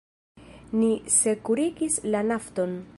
[0.79, 2.79] Ni sekurigis la Nafton.